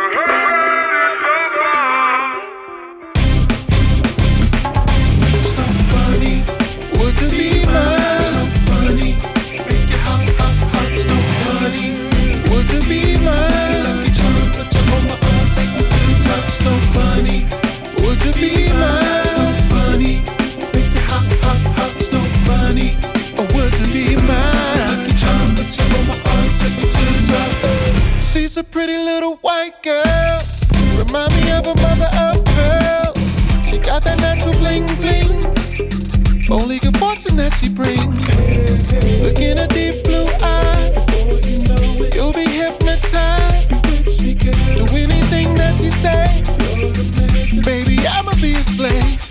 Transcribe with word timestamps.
a 0.00 0.14
hurt. 0.14 0.49
a 28.60 28.64
pretty 28.64 28.96
little 28.98 29.36
white 29.36 29.82
girl. 29.82 30.40
Remind 30.98 31.32
me 31.32 31.50
of 31.52 31.66
a 31.66 31.74
mother 31.80 32.10
of 32.20 32.44
pearl. 32.44 33.14
She 33.66 33.78
got 33.78 34.04
that 34.04 34.18
natural 34.20 34.52
bling 34.60 34.86
bling. 35.00 35.46
Only 36.50 36.78
good 36.78 36.96
fortune 36.98 37.36
that 37.36 37.54
she 37.54 37.70
brings. 37.70 38.04
Look 39.22 39.38
in 39.38 39.56
her 39.56 39.66
deep 39.68 40.04
blue 40.04 40.26
eyes. 40.42 42.14
you'll 42.14 42.32
be 42.32 42.44
hypnotized. 42.44 43.70
Do 43.70 44.84
anything 44.94 45.54
that 45.54 45.74
she 45.78 45.90
say. 45.90 46.26
Baby, 47.62 48.06
I'ma 48.06 48.32
be 48.42 48.54
a 48.54 48.64
slave. 48.64 49.29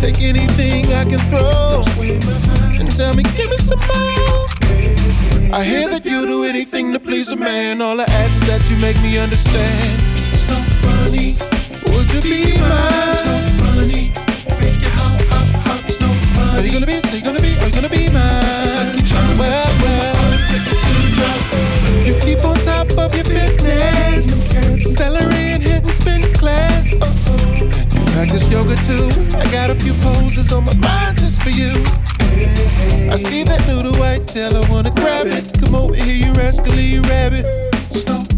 Take 0.00 0.22
anything 0.22 0.86
I 0.94 1.04
can 1.04 1.18
throw 1.28 1.82
and 2.80 2.90
tell 2.96 3.14
me, 3.14 3.22
give 3.36 3.50
me 3.50 3.56
some 3.58 3.78
more. 3.80 4.48
I 5.52 5.62
hear 5.62 5.90
that 5.90 6.06
you 6.06 6.26
do 6.26 6.44
anything 6.44 6.94
to 6.94 6.98
please 6.98 7.28
a 7.28 7.36
man. 7.36 7.82
All 7.82 8.00
I 8.00 8.04
ask 8.04 8.42
is 8.42 8.48
that 8.48 8.70
you 8.70 8.78
make 8.78 8.96
me 9.02 9.18
understand. 9.18 10.19
Got 29.70 29.76
a 29.76 29.84
few 29.84 29.94
poses 30.02 30.52
on 30.52 30.64
my 30.64 30.74
mind 30.78 31.16
just 31.18 31.40
for 31.40 31.50
you. 31.50 31.70
I 33.08 33.14
see 33.14 33.44
that 33.44 33.64
little 33.68 33.94
white 34.00 34.26
tail, 34.26 34.56
I 34.56 34.68
wanna 34.68 34.90
grab 34.90 35.28
it. 35.28 35.60
Come 35.60 35.76
over 35.76 35.94
here, 35.94 36.26
you 36.26 36.32
rascally 36.32 36.98
rabbit. 36.98 37.46
Stop 37.94 38.29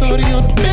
shorty 0.00 0.24
on 0.32 0.48
the. 0.54 0.69